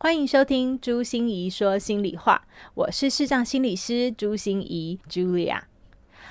[0.00, 2.40] 欢迎收听朱心怡说心里话，
[2.74, 5.62] 我是视障心理师朱心怡 Julia。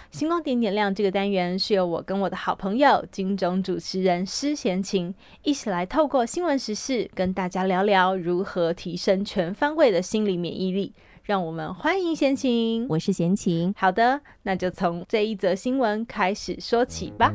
[0.10, 10.94] 星光点点亮这个单元是由我跟我的好朋友金钟主持人施贤琴一起来透过新闻时事跟大家聊聊如何提升全方位的心理免疫力。
[11.24, 13.74] 让我们欢迎贤琴，我是贤琴。
[13.76, 17.34] 好的，那就从这一则新闻开始说起吧。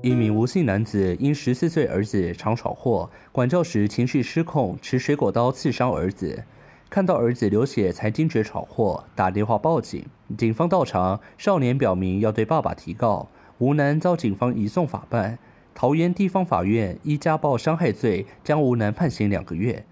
[0.00, 6.44] 一名吴姓男子因十四岁儿子常闯祸，管教时情绪失控，持水果刀刺伤儿子。
[6.88, 10.06] 看到儿子流血才惊觉闯祸，打电话报警。
[10.36, 13.28] 警方到场，少年表明要对爸爸提告。
[13.58, 15.36] 吴男遭警方移送法办。
[15.74, 19.84] 桃园地方法院依家暴伤害罪将吴男判刑两个月。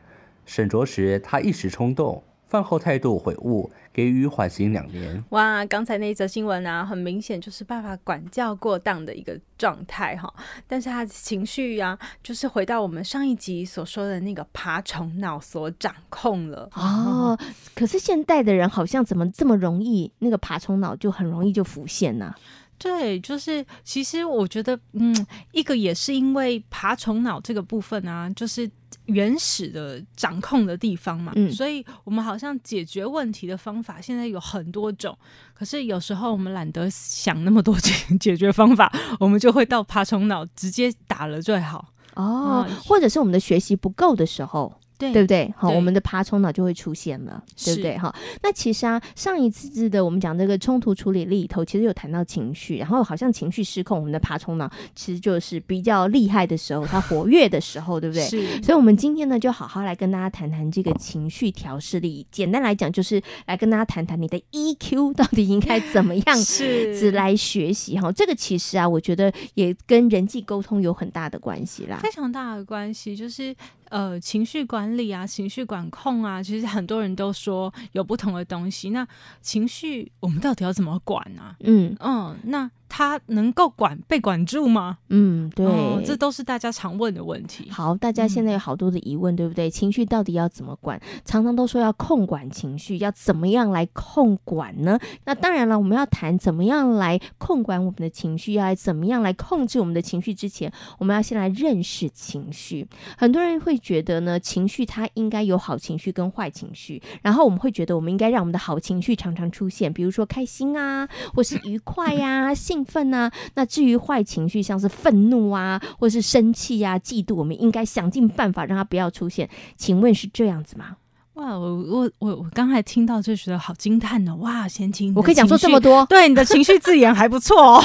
[0.44, 5.24] 审酌时，他一时冲动，饭后态度悔悟，给予缓刑两年。
[5.30, 10.30] 哇，刚才那一则新闻啊，很明显就是爸爸管教过当的一个状态哈。
[10.66, 16.68] 但是他的情绪啊，就是回到我们上一集所说的那个爬虫脑所掌控了。
[16.74, 17.38] 哦，
[17.74, 22.34] 可是现代的人好像怎么这么容易，那个爬虫脑就很容易就浮现呢？
[22.78, 28.70] 对，就是其实我觉得，嗯，一个也是因为爬虫脑这个部分啊，就是
[29.06, 35.16] 原始的掌控的地方嘛，嗯，所以我们好像解决问题的方法现在有很多种，
[35.54, 44.74] 可是有时候我们懒得想那么多解 解决方法，我们就会到爬虫脑直接打了最好哦，嗯，或者是我们的学习不够的时候。
[44.98, 45.52] 对，对不对？
[45.56, 47.98] 好，我们的爬虫脑就会出现了，对不对？
[47.98, 58.24] 哈，那其实啊，上一次的我们讲这个冲突处理里头，其实有谈到情绪，然后好像情绪失控，我们的爬虫脑其实就是比较厉害的时候，它活跃的时候，对不对？
[58.24, 58.62] 是。
[58.62, 62.26] 所以，我们今天呢，就好好来跟大家谈谈这个情绪调试力。
[62.30, 67.98] 简单来讲，就是来跟大家谈谈你的 EQ 到底应该怎么样 子来学习。
[67.98, 73.54] 哈，这个其实啊，我觉得也跟人际沟通有很大的关系啦，非常大的关系，就是。
[73.90, 78.90] 呃，情绪管理啊，情绪管控啊，其实很多人都说有不同的东西。
[78.90, 79.06] 那
[79.40, 81.42] 情绪，我们到底要怎么管呢？
[81.42, 81.56] 啊？
[81.60, 82.70] 嗯嗯，那。
[82.88, 84.98] 他能够管被管住吗？
[85.08, 87.68] 嗯，对，哦，这都是大家常问的问题。
[87.70, 89.68] 好，大家现在有好多的疑问，嗯、对不对？
[89.68, 91.00] 情绪到底要怎么管？
[91.24, 94.98] 常常都说要控管情绪，要怎么样来控管呢？
[95.24, 102.86] 那当然了，我们要谈怎么样来控管我们的情绪，要来怎么样来控制我们的情绪之前，我们要先来认识情绪。
[103.18, 112.54] 很多人会觉得呢，情绪它应该有好情绪跟坏情绪，然后我们会觉得我们应该让我们的好情绪常常出现，比如说开心啊，或是愉快呀、啊。
[112.54, 119.48] 兴 奋啊，那至于坏情绪，像是愤怒啊，或是生气啊、嫉妒，我们应该想尽办法让它不要出现。
[119.76, 120.96] 请问是这样子吗？
[121.34, 124.34] 哇，我我我我刚才听到就觉得好惊叹呢！
[124.36, 127.82] 哇，贤琴，我可以讲出这么多，对你的情绪字眼还不错哦，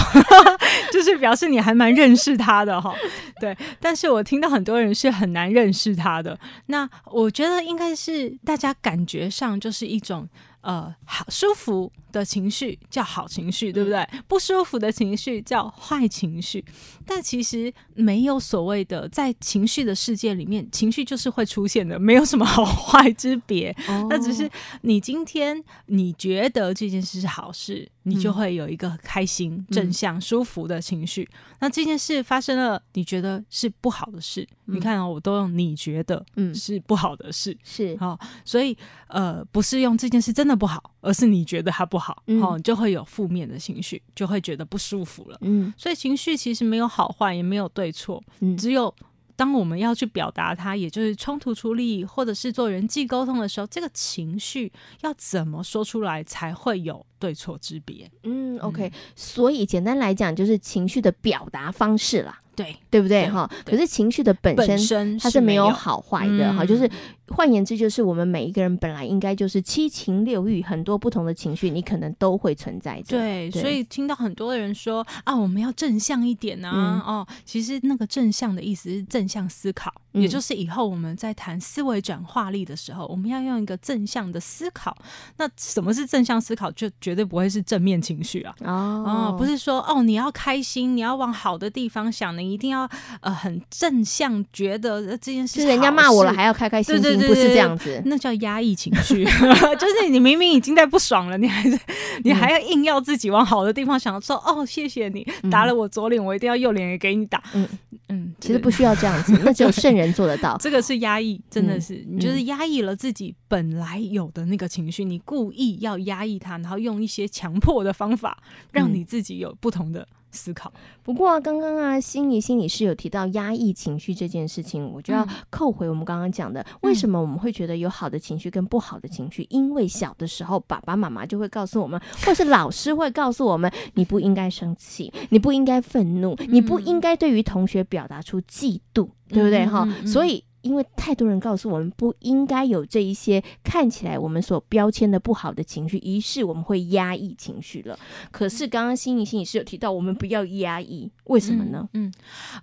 [0.93, 2.95] 就是表示你还蛮认识他的哈。
[3.41, 6.39] 对，但是我听到很多人是很难认识他的。
[6.67, 10.27] 那我觉得应该是大家感觉上就是一种。
[10.61, 14.07] 呃，好舒服的情绪叫好情绪，对不对？
[14.27, 16.63] 不舒服的情绪叫坏情绪。
[17.05, 23.75] 但其实没有所谓的，在情绪的世界里面，情绪就是会出现的，没有什么好坏之别。
[23.87, 24.07] 哦。
[24.09, 24.49] 那只是
[24.81, 27.89] 你今天你觉得这件事是好事。
[28.03, 31.29] 你就会有一个开心、嗯、正向、舒服的情绪。
[31.59, 34.41] 那这件事发生了，你觉得是不好的事？
[34.65, 45.37] 嗯、你看我都用你觉得嗯是不好的事，是好、所以呃，不是用这件事真的不好，而是你觉得它不好，好、嗯哦，就会有负面的情绪，就会觉得不舒服了。
[45.41, 48.93] 嗯，所以情绪其实没有好坏，也没有对错，嗯、只有。
[49.33, 58.07] 当我们要去表达它，也就是冲突处理，或者是做人际沟通的时候，这个情绪要怎么说出来才会有对错之别？
[58.21, 63.27] 嗯，OK，嗯，所以简单来讲，就是情绪的表达方式啦，对，对不对？
[63.29, 66.87] 哈，可是情绪的本身，它是没有好坏的，哈，嗯，就是。
[67.31, 73.17] 换言之，就是我们每一个人本来应该就是七情六欲，很多不同的情绪，你可能都会存在着。
[73.17, 84.95] 对，对，所以听到很多人说啊，我们要正向一点啊，嗯、哦，其实那个正向的意思是正向思考，嗯、也就是以后我们在谈思维转化力的时候，我们要用一个正向的思考。
[85.37, 86.71] 那什么是正向思考？
[86.71, 88.53] 就绝对不会是正面情绪啊。
[88.61, 92.89] 哦，哦，不是说哦，你要开心，你要往好的地方想，你一定要
[93.21, 97.01] 呃很正向，觉得这件事是人家骂我了还要开开心心。
[97.01, 99.23] 对对对不是这样子，那叫压抑情绪，
[99.79, 101.79] 就是你明明已经在不爽了，你还是
[102.23, 107.41] 你还要硬要自己往好的地方想，说哦，谢谢你打了我左脸，我一定要右脸也给你打。
[107.53, 107.67] 嗯。
[108.13, 110.57] 嗯，其实不需要这样子， 那只有圣人做得到。
[110.59, 118.37] 这个是压抑，真的是你就是压抑了自己本来有的那个情绪，你故意要压抑它，然后用一些强迫的方法，
[118.73, 120.71] 让你自己有不同的思考。
[121.03, 129.45] 不过啊，刚刚啊，心怡心理师有提到压抑情绪这件事情，我就要扣回我们刚刚讲的，嗯、为什么我们会觉得有好的情绪跟不好的情绪？
[129.49, 139.65] 因为小的时候，爸爸妈妈就会告诉我们，或是老师会告诉我们，你不应该生气，你不应该愤怒，你不应该对于同学表达出嫉妒，嗯、对不对？
[139.65, 140.43] 哈、嗯，所以。
[140.61, 147.97] 因为太多人告诉我们不应该有这一些看起来我们所标签的不好的情绪，于是我们会压抑情绪了。
[148.31, 151.87] 可是刚刚心怡心理师有提到，我们不要压抑，为什么呢？
[151.93, 152.13] 嗯，嗯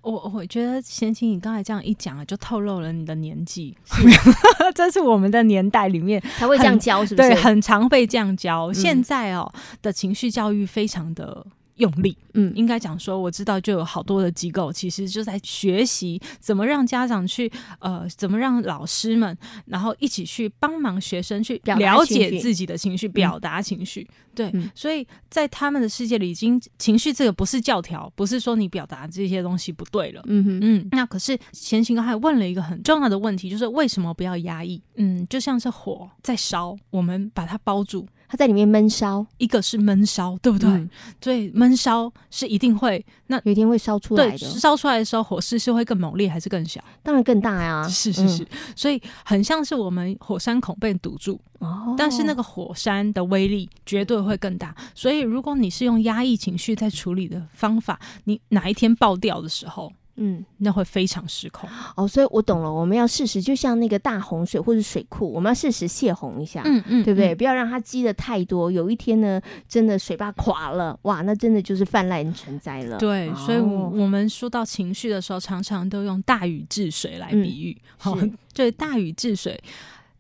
[0.03, 3.77] 我我觉得贤琴你刚才这样一讲，就透露了你的年纪。
[3.85, 4.03] 是
[4.75, 7.29] 这是我们的年代里面才会这样教，是不是？
[7.31, 8.73] 对，很常被这样教。
[8.73, 9.53] 现在哦
[9.83, 11.47] 的情绪教育非常的。
[11.79, 19.37] 用力，嗯，应该讲说，我知道就有好多的机构，其实就在学习怎么让家长去，呃，怎么让老师们，
[19.67, 24.07] 然后一起去帮忙学生去了解自己的情绪，表达情绪。
[24.11, 30.23] 嗯、对，嗯、所以在他们的世界里，已经情绪这个不是教条，不是说你表达这些东西不对了。
[30.27, 34.83] 嗯哼嗯，那可是贤琴刚才问了一个很重要的问题，就是为什么不要压抑？
[34.97, 38.07] 嗯，就像是火在烧，我们把它包住。
[38.29, 40.69] 它在里面闷烧，一个是闷烧，对不对？
[40.69, 40.89] 嗯、
[41.21, 44.39] 所以闷烧是一定会，那有一天会烧出来的。
[44.39, 46.83] 烧出来的时候，火势是会更猛烈还是更小？
[47.03, 47.83] 当然更大呀！
[47.89, 48.47] 是是是，嗯、
[48.77, 54.75] 所以很像是我们火山孔被堵住，哦，但是那个火山的威力绝对会更大。
[54.95, 62.73] 所以如果你是用压抑情绪在处理的方法，你哪一天爆掉的时候，嗯，那会非常失控哦，所以我懂了。
[62.73, 67.33] 我们要适时，就像那个大洪水或者水库，我们要适时泄洪一下，嗯嗯，对不对？
[67.33, 68.71] 嗯、不要让它积的太多。
[68.71, 72.99] 有一天呢，真的水坝垮了，哇，那真的就是泛滥成灾了。
[72.99, 77.81] 对，所以我们说到情绪的时候，常常都用大禹治水来比喻。
[77.97, 79.59] 好、嗯，对，大禹治水，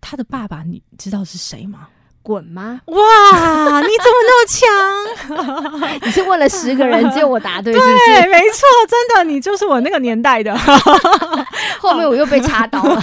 [0.01, 1.89] 他的爸爸你知道是谁吗？
[2.29, 2.81] 鯀吗？
[2.85, 4.47] 哇，你怎么那么
[5.81, 6.01] 强？
[6.05, 7.95] 你是问了十个人，只有我答对 是不是？
[8.07, 10.55] 对，没错，真的，你就是我那个年代的。
[11.81, 13.01] 后面我又被插刀了，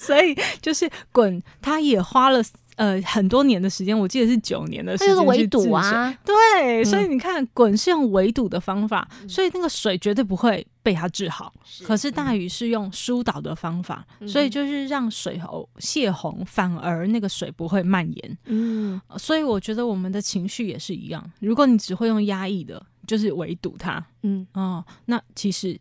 [0.00, 2.42] 所以就是滚，他也花了。
[2.76, 6.16] 呃，很多年的时间，我记得是九年的时间，就是围堵啊。
[6.24, 11.52] 对，嗯、所以你看，滚是用围堵的方法，嗯、所以那个水绝对不会被它治好。
[11.64, 18.38] 是可是大禹是用疏导的方法，嗯、所以就是让水喉泄洪，反而那个水不会蔓延。
[18.46, 25.78] 嗯，所以我觉得我们的情绪也是一样，如果你只会用压抑的，就是围堵它，嗯哦，那其实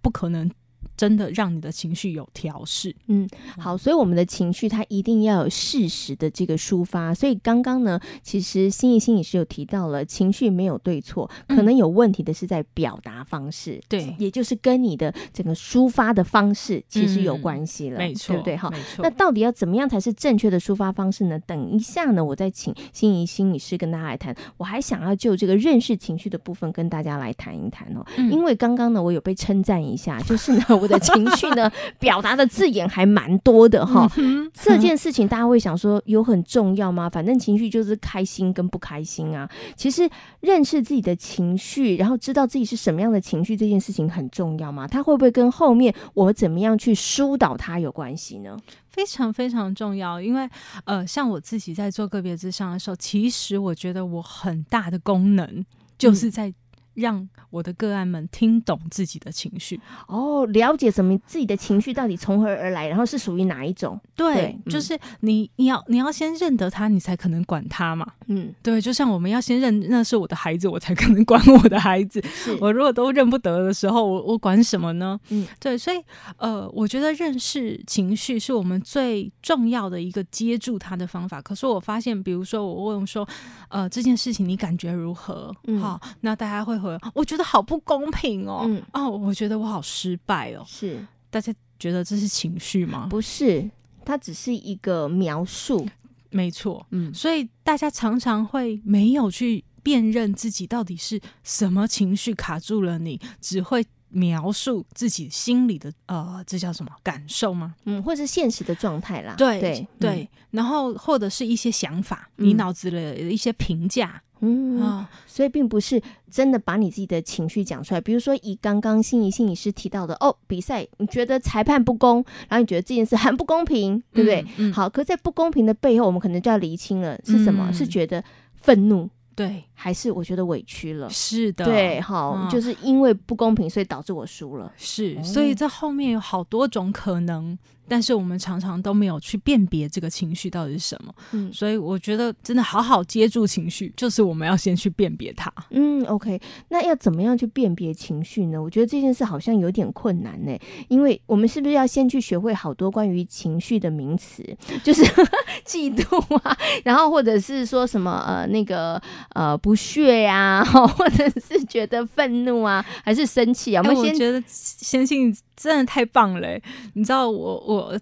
[0.00, 0.50] 不可能。
[0.96, 3.28] 真的让你的情绪有调试，嗯，
[3.58, 7.12] 好，所以我们的情绪它一定要有适时的这个抒发。
[7.12, 18.56] 所以刚刚呢，其实心怡心理师有提到了，情绪没有对错，可能有问题的是在表达方式，对、嗯，也就是跟你的整个抒发的方式其实有关系了，嗯、没错，对不对？
[18.56, 19.02] 好，没错。
[19.02, 21.38] 那到底要怎么样才是正确的抒发方式呢？
[21.40, 24.34] 等一下呢，我再请心怡心理师跟大家来谈。
[24.56, 30.64] 我还想要就这个认识情绪的部分跟大家来谈一谈哦，嗯、因为刚刚呢，我有被称赞一下，就是呢。
[30.68, 34.10] 我 的情绪呢，表达的字眼还蛮多的哈。
[34.52, 37.08] 这件事情大家会想说，有很重要吗？
[37.08, 39.48] 反正情绪就是开心跟不开心啊。
[39.76, 40.08] 其实
[40.40, 44.86] 认识自己的情绪，然后知道自己是什么样的情绪，这件事情很重要吗？
[44.86, 48.56] 它会不会跟后面我怎么样去疏导它有关系呢？
[48.88, 50.48] 非常非常重要，因为
[50.84, 55.64] 呃，像我自己在做个别之上的时候，其实我觉得我很大的功能
[55.98, 56.54] 就是在、嗯。
[56.96, 59.78] 让我的个案们听懂自己的情绪
[60.08, 64.00] 哦，了解什么自己的情绪到底从何而来，然后是属于哪一种？
[64.14, 68.06] 对，对嗯、就是你你要你要先认得他，你才可能管他嘛。
[68.28, 72.22] 嗯，对，就像我们要先认那是我的孩子，我才可能管我的孩子。
[72.60, 75.20] 我如果都认不得的时候，我我管什么呢？
[75.28, 75.98] 嗯，对，所以
[76.38, 81.42] 呃，我觉得认识情绪是我们最重要的一个接住他的方法。
[81.42, 83.28] 可是我发现，比如说我问说，
[83.68, 85.54] 呃，这件事情你感觉如何？
[85.66, 86.85] 嗯，好，那大家会。
[87.14, 90.64] 我觉得好不公平哦，嗯、哦，我觉得我好失败哦。
[90.66, 93.06] 是，大家觉得这是情绪吗？
[93.10, 93.68] 不是，
[94.04, 95.86] 它只是一个描述，
[96.30, 96.86] 没错。
[96.90, 103.84] 嗯，所以大家常常会没有去辨认自己到底是什么情绪卡住了你，只会。
[104.08, 107.74] 描述自己心里的呃，这叫什么感受吗？
[107.84, 109.34] 嗯，或是现实的状态啦。
[109.36, 116.00] 对对然后或者是一些想法，嗯、你脑子里的一些评价，嗯啊，哦、所以并不是
[116.30, 118.00] 真的把你自己的情绪讲出来。
[118.00, 124.42] 比如说，以刚刚心仪心理师提到的，哦，比赛你觉得裁判不公，然后你觉得这件事很不公平，对不对？
[124.58, 127.68] 嗯嗯、好，可在不公平的背后，我们可能就要厘清了是什么？
[127.70, 128.22] 嗯、是觉得
[128.54, 129.08] 愤怒。
[129.34, 131.08] 对，还是我觉得委屈了？
[131.10, 134.72] 是的，对，好，嗯、就是因为不公平，所以导致我输了。
[134.76, 137.56] 是，所以这后面有好多种可能。
[137.88, 145.52] 但是我们常常都没有去辨别这个情绪到底是什么，嗯，所以我觉得真的好好接住情绪，就是我们要先去辨别它。
[145.70, 148.60] 嗯，OK，那要怎么样去辨别情绪呢？
[148.60, 154.42] 我觉得这件事好像有点困难呢，因为我们是不是要先去学会好多关于情绪的名词，
[154.82, 155.04] 就是
[155.64, 163.82] 嫉妒啊，然后或者是说什么呃那个呃不屑呀， 或者是觉得愤怒啊，还是生气啊？
[163.82, 166.48] 我们先、欸、我觉得先信真的太棒了，
[166.94, 167.76] 你知道我我。
[167.88, 168.00] 我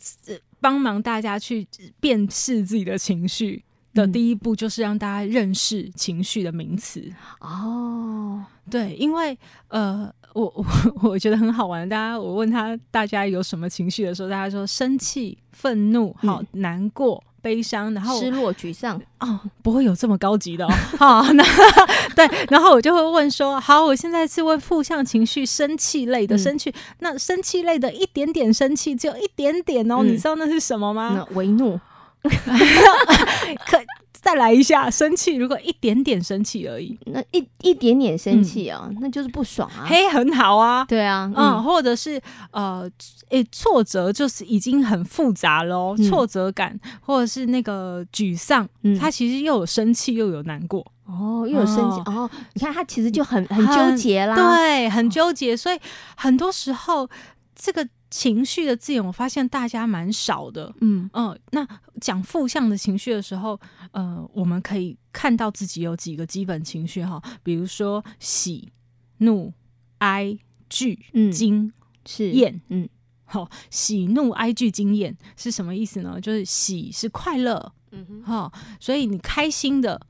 [0.61, 1.67] 帮忙大家去
[2.01, 7.03] 辨识自己的情绪的第一步，就是让大家认识情绪的名词。
[7.41, 10.65] 哦，对，因为呃，我我
[11.11, 11.87] 我觉得很好玩。
[11.87, 17.23] 大家，我问他大家有什么情绪的时候，大家说生气、愤怒、好、嗯、难过。
[17.45, 20.73] 悲伤，然后失落、沮丧哦，不会有这么高级的哦。
[20.99, 21.45] 好，那
[22.17, 26.71] 对，然后我就会问说：好，我现在是问负向情绪，生气类的生气。
[26.71, 29.97] 嗯、那生气类的一点点生气，只有一点点哦。
[29.99, 31.27] 嗯、你知道那是什么吗？
[31.35, 31.79] 为怒。
[32.23, 33.79] 可。
[34.25, 39.85] 再来一下，生气，如果一点点生气而已，那一一点点生气啊，嗯、那就是不爽啊。
[39.87, 41.63] 嘿，很好啊，对啊，嗯，嗯。
[41.63, 42.19] 或者是
[42.51, 42.91] 呃，
[43.29, 55.79] 诶、欸，挫折就是已经很复杂了哦，嗯、挫折感，或者是那个沮丧，嗯，他其实又有生气又有难过，哦，又有生气，哦，哦，你看他其实就很很纠结啦，对，很纠结，所以
[56.17, 57.07] 很多时候
[57.55, 57.87] 这个。
[58.15, 60.73] 情绪的字眼，我发现大家蛮少的。
[60.81, 61.67] 嗯嗯、呃，那
[62.01, 68.71] 讲负向的情绪的时候，呃，我们可以看到自己有几个基本情绪哈，比如说喜、
[69.19, 69.53] 怒、
[69.99, 70.39] 哀、
[70.71, 70.97] 惧、
[71.33, 71.73] 惊、
[72.07, 72.61] 是厌。
[72.69, 72.89] 嗯，
[73.25, 76.21] 好，喜、怒、哀、惧、惊、厌是什么意思呢？
[76.21, 80.01] 就是喜是快乐，嗯哼，好，所以你开心的。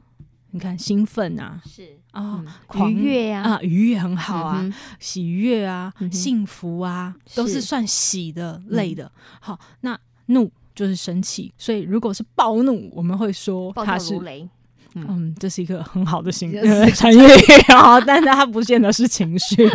[0.54, 2.40] 你看，兴奋啊，是啊，
[2.76, 4.64] 愉悦呀，啊，愉悦很好啊，
[5.00, 9.10] 喜悦啊，幸福啊，都是算喜的类的。
[9.40, 14.48] 好，那怒就是生气，所以如果是暴怒，我们会说它是雷。
[14.96, 17.18] 嗯，这是一个很好的形容成语
[17.74, 19.68] 啊，但是它不见得是情绪。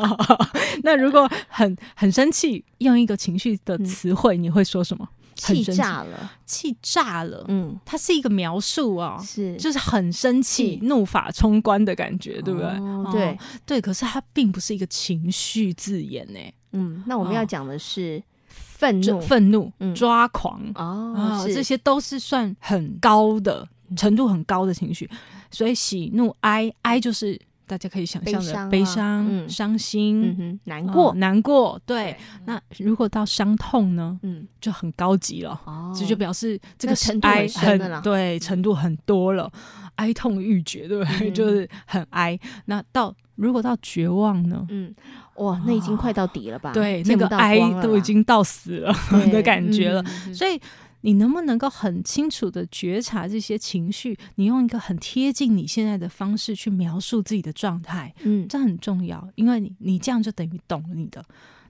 [0.82, 5.06] 那如果很很生气，用一个情绪的词汇，你会说什么？
[5.36, 7.44] 气炸了，气炸了。
[7.48, 13.12] 嗯，它是一个描述啊，是就是很生气、怒发冲冠的感觉，对不对？
[13.12, 16.40] 对对，可是它并不是一个情绪字眼呢。
[16.72, 25.08] 嗯，那我们要讲的是愤怒、愤怒、抓狂哦，这些都是算很高的程度，很高的情绪。
[25.50, 27.40] 所以喜怒哀哀就是。
[27.66, 31.80] 大家可以想象的悲伤、伤心、难过、难过。
[31.84, 34.18] 对，那如果到伤痛呢？
[34.22, 35.60] 嗯，就很高级了。
[35.64, 39.50] 哦，这就表示这个哀很对，程度很多了，
[39.96, 41.30] 哀痛欲绝，对不对？
[41.32, 42.38] 就是很哀。
[42.66, 44.64] 那到如果到绝望呢？
[44.70, 44.94] 嗯，
[45.36, 46.72] 哇，那已经快到底了吧？
[46.72, 48.94] 对，那个哀都已经到死了
[49.32, 50.04] 的感觉了。
[50.32, 50.60] 所以。
[51.02, 54.18] 你能不能够很清楚的觉察这些情绪？
[54.36, 61.24] 你用一个很贴近你现在的方式去描述自己的状态，嗯，这很重要，因为你你这样就等于懂了你的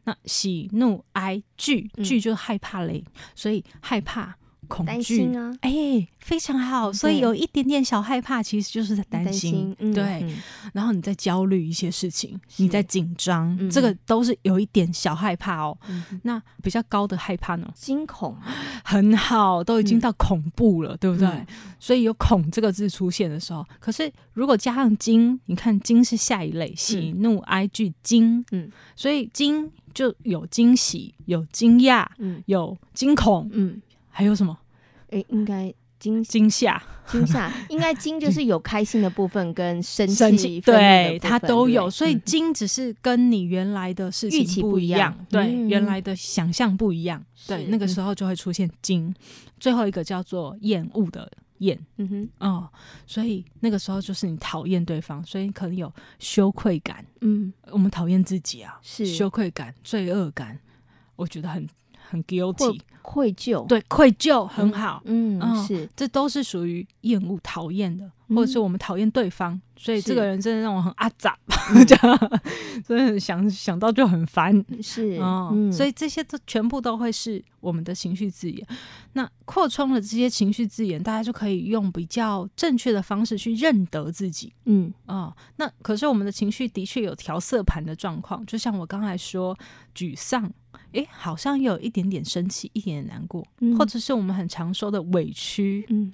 [0.05, 4.37] 那喜怒哀惧，惧就是害怕嘞，嗯、所以害怕。
[4.67, 5.35] 恐惧。
[5.35, 10.05] 啊，哎、欸，非常好，所以有一点点小害怕，其实就是在担心，嗯、对。
[10.23, 10.37] 嗯、
[10.73, 15.77] 然后你在焦虑一些事情，你在紧张，嗯、这个都是有一点小害怕哦。
[15.89, 17.71] 嗯、那比较高的害怕呢？
[17.75, 18.37] 惊恐，
[18.85, 21.27] 很好，都已经到恐怖了，嗯、对不对？
[21.29, 21.47] 嗯、
[21.79, 33.81] 所以有“恐”这个字出现的时候，可是如果加上“惊”，你看“惊”是下一类，喜怒哀惧惊，嗯，所以“惊”就有惊喜，有惊讶，嗯，有惊恐，嗯。
[34.17, 34.57] 还有什么？
[35.11, 37.53] 诶，应该惊惊吓，惊吓。
[37.69, 41.91] 应该惊 就是有开心的部分跟生气，对，它都有。
[41.91, 49.15] 所以惊只是跟你原来的事情不一样，对，原来的想象不一样，对，那个时候就会出现惊。
[49.61, 52.69] 最后一个叫做厌恶的厌，嗯哼，哦，
[53.07, 59.05] 所以那个时候就是你讨厌对方，所以可能有羞愧感，嗯，我们讨厌自己啊，是。
[59.05, 60.59] 羞愧感、罪恶感，
[61.17, 61.69] 我觉得很。
[62.09, 71.39] 很 guilty，愧疚，对，愧疚很好，嗯，嗯，是，这都是属于厌恶、讨厌的，或者是我们讨厌对方，所以这个人真的让我很阿杂，
[71.87, 72.41] 这样，
[72.87, 78.67] 真的想想到就很烦，是，嗯，所以这些都全部都会是我们的情绪字眼。
[79.13, 89.57] 那扩充了这些情绪字眼，大家就可以用比较正确的方式去认得自己，嗯，哦，那可是我们的情绪的确有调色盘的状况，就像我刚才说，
[89.95, 90.53] 沮丧。
[90.93, 95.85] 哎，好像有一点点生气，一点点难过，嗯、或者是我们很常说的委屈。
[95.89, 96.13] 嗯，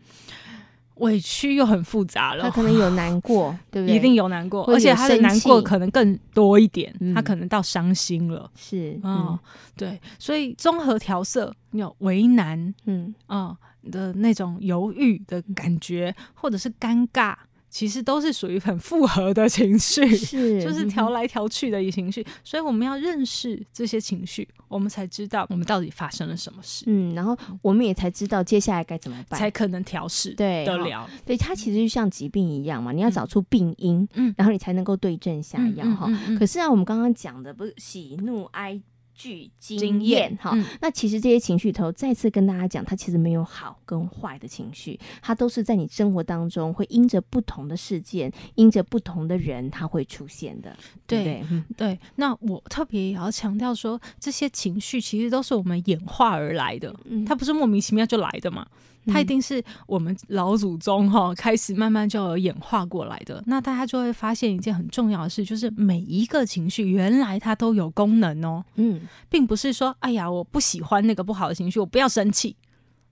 [0.97, 2.45] 委屈又很复杂了。
[2.45, 3.97] 他可能有难过，对不对？
[3.97, 8.51] 一定有难过，而且他的难过可能更多一点，嗯、他可能到伤心了。
[8.57, 9.39] 是，嗯，嗯
[9.77, 17.35] 对，所以综合调色，你有为难，嗯啊、嗯、的那种犹豫的感觉，或者是尴尬。
[17.73, 26.85] 其实都是属于很复合的情绪， 是就是调来调去的一情绪，所以我们要认识这些情绪，我们才知道我们到底发生了什么事。
[26.87, 31.09] 嗯，然后我们也才知道接下来该怎么办，才可能调试对得了。
[31.25, 36.11] 对，它其实就像疾病一样嘛，你要找出病因，嗯，然后你才能够对症下药哈。
[36.39, 38.79] 可是啊，我们刚刚讲的不是喜怒哀。
[39.23, 50.77] 具经验哈、嗯，那其实这些情绪头再次跟大家讲，它其实没有好跟坏的情绪，它都是在你生活当中会因着不同的事件，因着不同的人，它会出现的。
[51.07, 51.45] 对
[51.77, 58.67] 对，那我特别也要强调说，这些情绪其实都是我们演化而来的，嗯、它不是莫名其妙就来的嘛。
[59.07, 63.43] 它一定是我们老祖宗哈开始慢慢就有演化过来的。
[63.47, 68.65] 那大家就会发现一件很重要的事，就是每一个情绪原来它都有功能哦。
[68.77, 72.57] 嗯，并不是说哎呀，我不喜欢那个不好的情绪，我不要生气，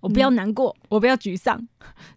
[0.01, 1.67] 我不要难过，我不要沮丧，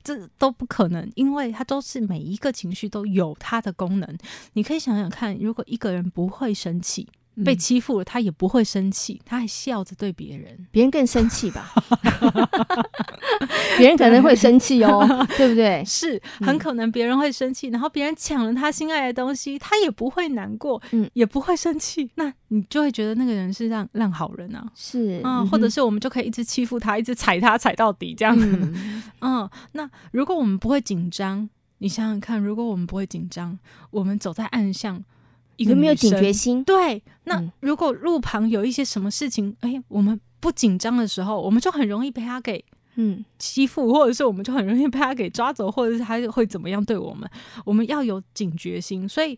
[0.03, 4.17] 这都不可能，因为它都是每一个情绪都有它的功能。
[4.53, 7.07] 你可以想想看，如果一个人不会生气。
[7.43, 11.71] 被欺负了，他也不会生气，他还笑着对别人，别人更生气吧？
[13.77, 15.49] 别人可能会生气哦，对。
[15.49, 15.83] 不对？
[15.85, 28.37] 是很可能别人会生气，然后别人抢了他心爱的东西，他也不会难过，嗯，也不会生气，那你就会觉得那个人是让烂好人啊，是啊、嗯，或者是我们就可以一直欺负他，一直踩他踩到底这样。
[28.37, 31.49] 子，嗯， 嗯，那如果我们不会紧张，
[31.79, 33.57] 你想想看，如果我们不会紧张，
[33.91, 35.03] 我们走在暗巷。
[35.57, 36.63] 有没有警觉心？
[36.63, 42.63] 对，那如果路旁有一些什么事情，哎、嗯，我们不紧张的时候，我们就很容易被他给
[42.95, 47.29] 嗯欺负，或者是我们就很容易被他给抓走，或者是他会怎么样对我们？
[47.65, 49.07] 我们要有警觉心。
[49.07, 49.37] 所以，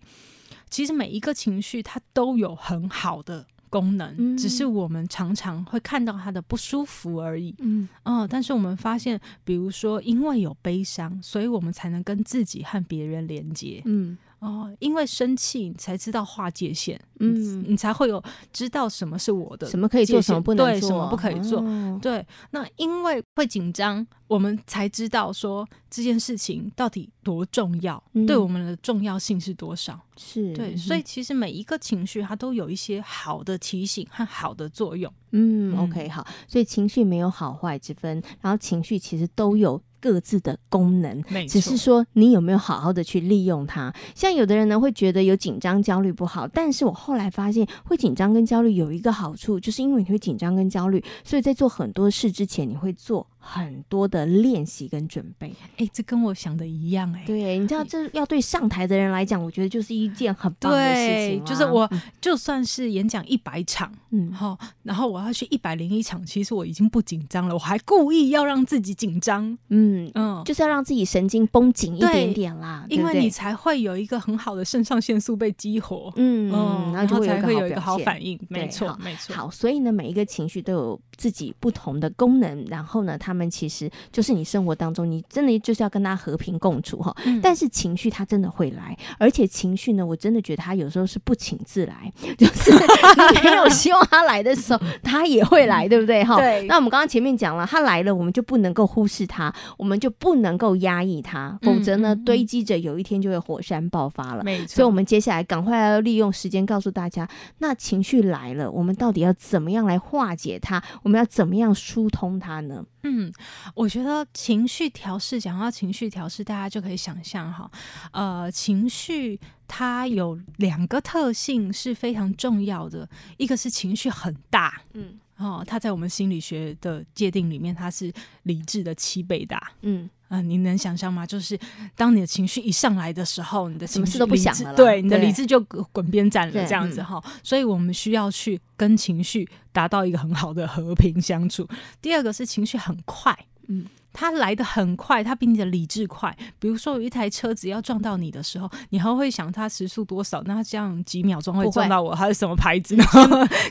[0.69, 7.53] 其实每一个情绪它都有很好的功能，嗯、只是我们常常会看到它的不舒服而已。
[7.59, 13.81] 嗯，哦，但是我们发现，比如说，因为有悲伤，所以我们才能跟自己和别人连接。
[13.85, 14.17] 嗯。
[14.45, 18.23] 哦，因为生气，你才知道划界限，嗯，你才会有
[18.53, 22.25] 知道什么是我的，什么可以做，什么不能做，对，什么不可以做，哦、对。
[22.51, 30.75] 那因为会紧张，我们才知道说这件事情到底多重要，嗯、对我们的重要性是多少，是对。
[30.77, 35.11] 所以其实每一个情绪，它都有一些好的提醒和好的作用。
[35.31, 36.25] 嗯，嗯，OK，好。
[36.47, 39.81] 所以情绪没有好坏之分，然后情绪其实都有。
[40.05, 43.91] 各自的功能，只是说你有没有好好的去利用它。
[44.13, 55.53] 像有的人呢，会觉得有紧张、焦虑不好，但是我后来发现，会紧张跟焦虑有一个好处，就是因为你会紧张跟焦虑，所以在做很多事之前，你会做很多的练习跟准备。
[55.77, 57.23] 哎，这跟我想的一样哎。
[57.25, 61.45] 对，你知道，这要对上台的人来讲，我觉得就是一件很棒的事情。
[61.45, 69.85] 就是我就算是演讲一百场，嗯，好，然后我要去一百零一场，其实我已经不紧张了，我还故意要让自己紧张，嗯。
[69.85, 79.35] 嗯嗯，就是要让自己神经绷紧一点点啦，因为你才会有一个很好的肾上腺素被激活，嗯嗯，然后就会才会有一个好反应，没错没错。
[79.35, 87.15] 好，所以呢，每一个情绪都有自己不同的功能，然后呢，他们其实就是你生活当中，你真的就是要跟他和平共处哈。
[87.43, 92.71] 但是情绪它真的会来，而且情绪呢，我真的觉得他有时候是不请自来， 就是
[93.35, 96.37] 你没有希望他来的时候，他也会来，对不对哈？
[96.37, 96.65] 对。
[96.67, 99.53] 那我们刚刚前面讲了，他来了，我们就不能够忽视他。
[99.77, 104.43] 我们就不能够压抑他，否则呢，堆积着有一天就会火山爆发了。
[104.43, 110.81] 没错，所以我们接下来赶快要利用时间告诉大家，那情绪来了，我们到底要怎么样来化解它？
[111.03, 112.85] 我们要怎么样疏通它呢？
[113.03, 113.24] 嗯，
[113.73, 117.69] 我觉得情绪调试，讲到情绪调试，大家就可以想象哈，
[118.11, 125.19] 呃，情绪它有两个特性是非常重要的，一个是情绪很大，嗯。
[125.37, 128.09] 哦，它在我们心理学的界定里面，它是
[128.43, 129.73] 理智的七倍大。
[129.81, 131.25] 嗯啊、呃，你能想象吗？
[131.25, 131.57] 就是
[131.95, 137.31] 当你的情绪一上来的时候，你的情绪都不想了，对，你的理智就滚边站了，这样子哈、嗯。
[137.43, 141.67] 所以我们需要去跟情绪达到一个很好的和平相处。
[142.01, 143.85] 第二个是情绪很快，嗯。
[144.17, 146.33] 它来的很快，它比你的理智快。
[146.57, 150.41] 比如说，有一台车子要撞到你的时候，你还会想它时速多少？
[150.45, 152.15] 那它这样几秒钟会撞到我？
[152.15, 153.03] 它是什么牌子 呢？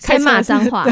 [0.02, 0.86] 先骂脏话，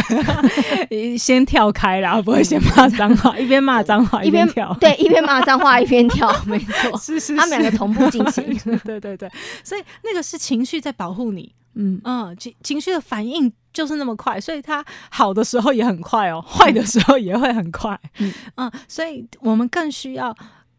[1.18, 8.44] 先跳开啦，不会先骂脏话，一边骂脏话一边跳，对，一边骂脏话一边跳， 没错，是是是，他们两个同步进行，
[8.84, 9.30] 对对对，
[9.62, 11.52] 所以那个是情绪在保护你。
[11.74, 17.98] 嗯嗯，情情绪的反应就是那么快，所以它好的时候也很快哦，坏的时候也会很快。
[18.18, 20.36] 嗯 嗯，所以我们更需要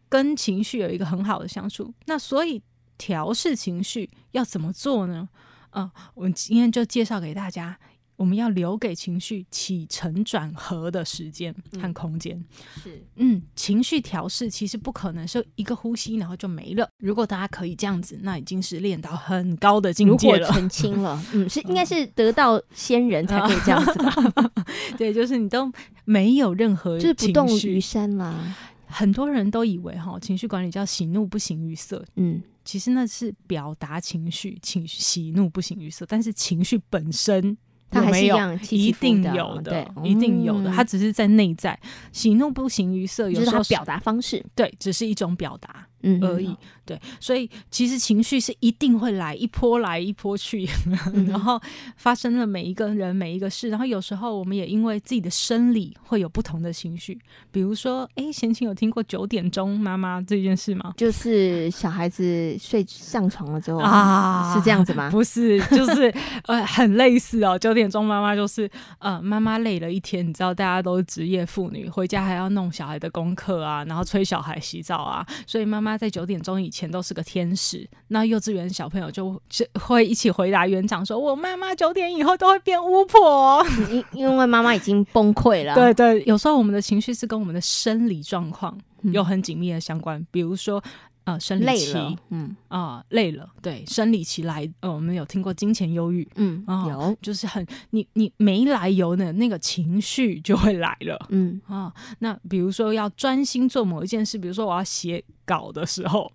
[0.08, 1.92] 跟情绪有一个很好的相处。
[2.06, 2.62] 那所以
[2.96, 5.28] 调试情绪要怎么做呢？
[5.70, 7.78] 嗯、呃，我们今天就介绍给大家。
[8.16, 12.36] 我们要留给情绪起承转合的时间和空间。
[12.36, 12.46] 嗯、
[12.82, 16.88] 是，嗯，情绪调试其实不可能是一个呼吸然后就没了。
[16.98, 21.20] 如果大家可以这样子，那已经是练到很高的境界了，澄清了。
[21.34, 24.14] 嗯，是应该是得到仙人才可以这样子吧？
[24.96, 25.72] 对，就是你都
[26.04, 28.56] 没有任何，就是不动于山啦。
[28.86, 32.04] 很多人都以为哈，情绪管理叫喜怒不形于色。
[32.14, 37.58] 嗯，其实那是表达情绪，情绪喜怒不形于色，但是情绪本身。
[37.94, 40.70] 它还是一样起起，一定有的，一定有的。
[40.70, 41.78] 它只是在内在，
[42.12, 45.86] 喜怒不形于色，有时候就是表达方式，对，只是一种表达。
[46.06, 46.54] 嗯，而已。
[46.86, 50.68] 对，所以其实情绪是一定会来一波来一波去，
[51.14, 51.58] 嗯、 然后
[51.96, 57.18] 发生了每一个人每一个事，然后有时候我们也因为自己的生理会有不同的情绪，
[57.50, 60.92] 比如说，哎，贤琴有听过九点钟妈妈这件事吗？
[60.94, 65.08] 就是小孩子睡上床了之后啊，是这样子吗？
[65.10, 67.58] 不是，就是呃，很类似哦。
[67.58, 75.94] 九点钟妈妈就是呃，妈妈累了一天，你知道，大家都是职业妇女，回家还要弄小孩的功课啊，然后催小孩洗澡啊，所以妈妈。
[75.94, 79.40] 在九点钟以前都是个天使，那幼稚园小朋友就
[79.74, 85.74] 会一起回答园长说：“我妈妈九点以后都会变巫婆。”因因为妈妈已经崩溃了。
[85.76, 90.82] 对对，有时候我们的情绪是跟我们的生理状况有很紧密的相关，嗯、比如说
[91.24, 91.94] 呃生理期，
[92.30, 105.22] 嗯啊、呃、累了，对生理期来，呃我们有听过金钱忧郁，嗯有，就是很你你没来由的那个情绪就会来了，嗯啊、呃、那比如说要专心做某一件事，比如说我要写。
[105.46, 106.32] 稿的时候，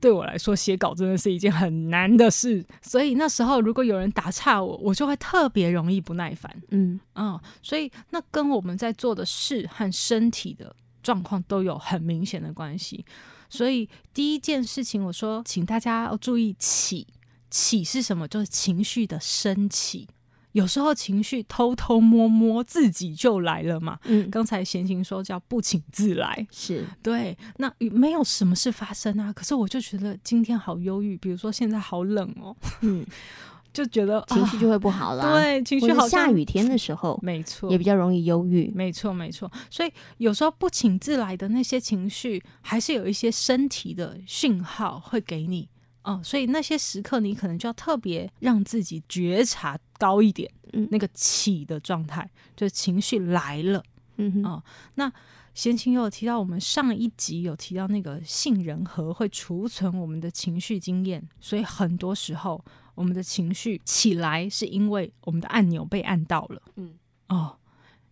[0.00, 6.50] 对我来说写稿真的是一件很难的事，所以那时候如果有人打岔我，我就会特别容易不耐烦。
[6.70, 13.04] 嗯啊、嗯，所以那跟我们在做的事和身体的状况都有很明显的关系。
[13.48, 17.06] 所以第一件事情，我说，请大家要注意起，
[17.48, 18.26] 起是什么？
[18.26, 20.08] 就是情绪的升起。
[20.56, 23.98] 有时候情绪偷偷摸摸自己就来了嘛。
[24.04, 27.36] 嗯，刚才闲情说叫不请自来，是对。
[27.58, 33.04] 那没有什么事发生啊，可是我就觉得今天好忧郁，比如说现在好冷哦，嗯，
[33.70, 35.34] 就觉得情绪就会不好了。
[35.34, 36.08] 对，情绪好。
[36.08, 38.72] 下雨天的时候，没错，也比较容易忧郁。
[38.74, 39.52] 没错，没错。
[39.70, 45.68] 所以有时候不请自来的那些情绪，还是有一些身体的讯号会给你。
[46.06, 53.82] 哦，所以那些时刻你可能就要特别让自己觉察高一点，嗯，那个起的状态，就情绪来了，
[54.16, 54.62] 嗯哼，哦，
[54.94, 55.12] 那
[55.52, 62.64] 贤琴有提到，我们上一集有提到那个杏仁核会储存我们的情绪经验，所以很多时候
[62.94, 66.94] 我们的情绪起来是因为我们的按钮被按到了，嗯，
[67.26, 67.58] 哦，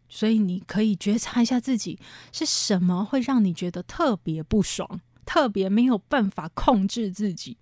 [0.08, 1.96] 所以你可以觉察一下自己
[2.32, 5.00] 是什么会让你觉得特别不爽。
[5.24, 7.56] 特别没有办法控制自己，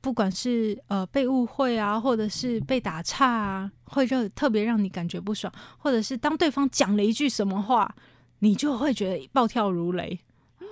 [0.00, 7.94] 不管是呃被误会啊，或者是被打岔啊，会让特别让你感觉不爽，或者是当对方讲了一句什么话，
[8.40, 10.18] 你就会觉得暴跳如雷。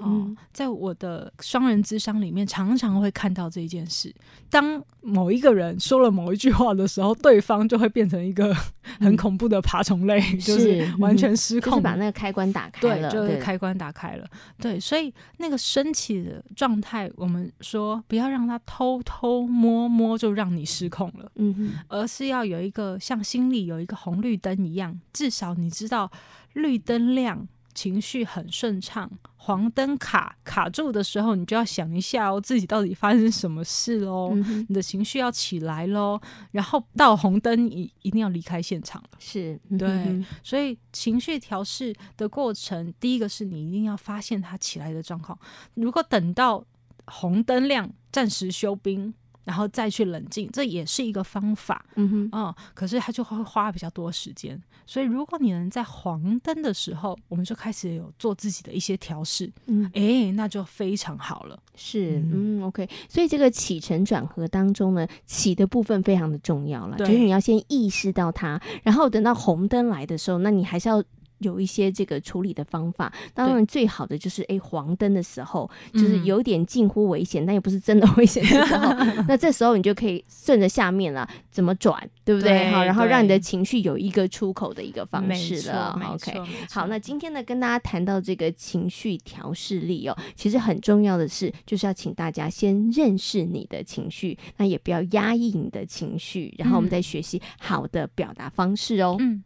[0.03, 4.15] 嗯，在我的双人之商里面，常常会看到这一件事。
[4.49, 8.55] 当某一个人说了某一句话的时候，对方就会变成一个
[8.99, 13.11] 很恐怖的爬虫类，嗯、就是完全失控，就是、把那个开关打开了。
[13.11, 14.27] 对，就是开关打开了。
[14.59, 21.31] 对，对，所以那个升起的状态，我们说不要让它偷偷摸摸就让你失控了。
[21.37, 26.11] 嗯哼，而是要有一个像心里有一个红绿灯一样，至少你知道
[26.55, 27.47] 绿灯亮。
[27.75, 34.33] 情绪很顺畅，黄灯卡卡住的时候，你就要想一下哦，自己到底发生什么事喽？
[34.35, 39.11] 嗯、你的情绪要起来喽，然后到红灯，你一定要离开现场了。
[39.19, 45.39] 是对，嗯、所以情绪调试的过程，第一个是你一定要发现它起来的状况。
[45.75, 46.65] 如果等到
[47.07, 49.15] 红灯亮，暂时休兵。
[49.44, 51.85] 然后再去冷静，这也是一个方法。
[51.94, 54.61] 嗯哼，嗯，可是它就会花比较多时间。
[54.87, 61.57] 所以，如果你能在黄灯的时候，我们就开始有做自己的一些调试，嗯，哎，那就非常好了。
[61.76, 62.88] 是，嗯，嗯，OK。
[63.09, 71.03] 所以，这个起承转合当中呢，起的部分非常的重要了，就是你要先意识到它，然后等到红灯来的时候，那你还是要。
[71.40, 78.94] 有一些这个处理的方法，当然最好的就是哎，黄灯的时候，就是有点近乎危险，嗯、但又不是真的 危险的时候，
[79.29, 82.70] 那这时候你就可以顺着下面了，怎么转，对不对？
[82.70, 85.98] 好，然后让你的情绪有一个出口的一个方式了。
[86.12, 99.16] OK，好，那今天呢，跟大家谈到这个情绪调试力哦，其实很重要的是，就是要请大家先认识你的情绪，那也不要压抑你的情绪，然后我们再学习好的表达方式哦。
[99.18, 99.42] 嗯。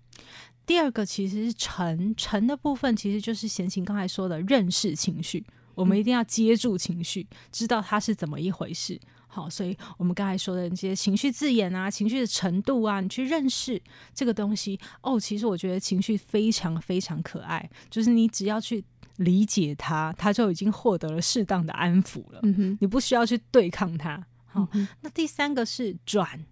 [0.67, 5.45] 第二个其实是沉，沉的部分，其实就是贤琴刚才说的认识情绪。
[5.75, 8.99] 我们一定要接住情绪，知道它是怎么一回事。
[9.27, 13.83] 好，所以我们刚才说的这些情绪字眼啊，情绪的程度啊，你去认识
[14.15, 15.19] 这个东西哦。
[15.19, 18.85] 其实我觉得情绪非常非常可爱，就是你只要去
[19.17, 22.39] 理解它，它就已经获得了适当的安抚了。
[22.45, 24.25] 嗯哼，你不需要去对抗它。
[24.47, 26.47] 好，嗯、那第三个是转。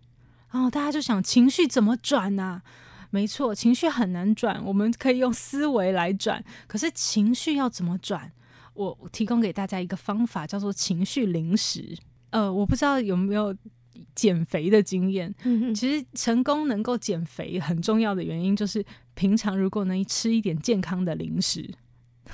[0.51, 2.62] 哦，大家就想情绪怎么转呢、啊？
[3.12, 6.42] 没错，情绪很难转，我们可以用思维来转。
[6.66, 8.33] 可是情绪要怎么转？
[8.72, 11.94] 我提供给大家一个方法，叫做情绪零食。
[12.31, 13.55] 呃，我不知道有没有
[14.14, 15.33] 减肥的经验。
[15.44, 21.70] 嗯，其实成功能够减肥很重要的原因，就是平常如果能吃一点健康的零食，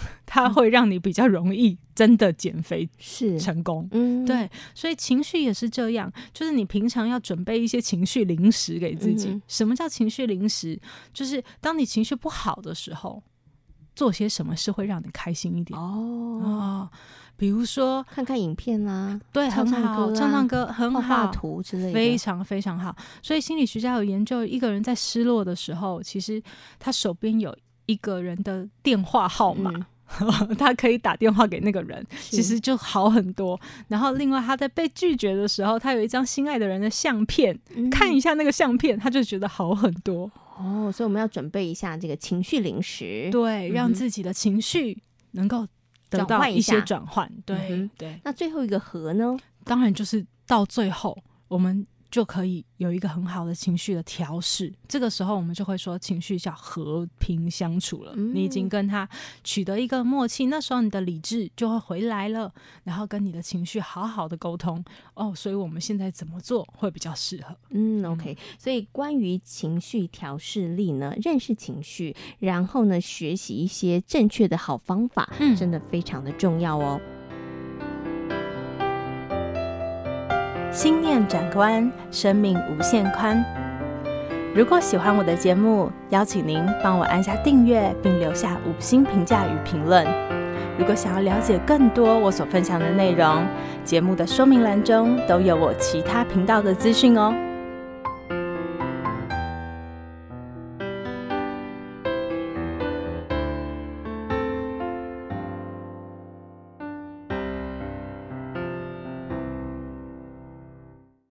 [0.27, 3.89] 它会让你比较容易真的减肥是成功。
[3.93, 9.29] 嗯，对，所以情绪也是这样，就是你平常要准备一些情绪零食给自己。
[9.29, 10.79] 嗯、什么叫情绪零食？
[11.13, 13.23] 就是当你情绪不好的时候，
[13.95, 15.79] 做些什么事会让你开心一点？
[15.79, 16.41] 哦。
[16.45, 16.91] 哦
[17.39, 22.93] 比如说看看影片啦，对，唱唱歌，唱唱歌很好，画画图之类的，非常非常好。
[23.23, 26.43] 所以心理学家有研究，一个人在失落的时候，其实
[26.81, 27.57] 他手边有
[27.89, 29.73] 一个人的电话号码，
[30.21, 33.61] 嗯、 他可以打电话给那个人，其实就好很多。
[33.89, 40.31] 然后另外他在被拒绝的时候，他有一张心爱的人的相片，嗯、看一下那个相片，他就觉得好很多。
[40.57, 45.67] 哦，所以我们要准备一下这个情绪零食，对，让自己的情绪能够。
[46.11, 48.19] 得到一些转换，对、嗯、对。
[48.25, 49.37] 那最后一个和呢？
[49.63, 51.15] 当然就是到最后
[51.49, 51.87] 我们。
[52.11, 58.15] 就可以有一个很好的情绪的调试，这个时候我们就会说情绪叫和平相处了。
[58.17, 59.09] 嗯、你已经跟他
[59.45, 62.53] 取得一个默契，那时候你的理智就会回来了，
[62.85, 64.83] 然后跟你的情绪好好的沟通。
[65.15, 67.55] 哦，所以我们现在怎么做会比较适合？
[67.71, 68.37] 嗯，OK。
[68.59, 77.01] 所以关于情绪调试力呢，认识情绪，然后呢，学习一些正确的好方法，嗯、真的非常的重要哦。
[80.71, 83.43] 心念转关，生命无限宽。
[84.55, 90.07] 如果喜欢我的节目，邀请您帮我按下订阅，并留下五星评价与评论。
[90.79, 93.47] 如果想要了解更多我所分享的内容，
[93.83, 97.35] 节目的说明栏中都有我其他频道的资讯哦。